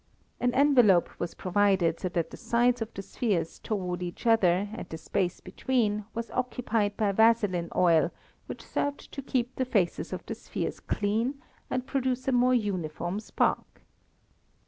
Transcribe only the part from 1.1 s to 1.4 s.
was